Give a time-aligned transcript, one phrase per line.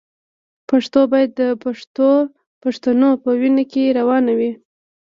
[0.69, 1.41] پښتو باید د
[2.63, 4.51] پښتنو په وینه کې روانه وي.